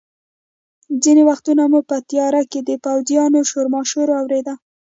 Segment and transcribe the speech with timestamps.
[1.03, 4.53] ځینې وختونه مو په تیاره کې د پوځیانو شورماشور اورېده.